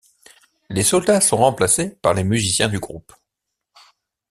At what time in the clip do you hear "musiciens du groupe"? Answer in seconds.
2.23-3.13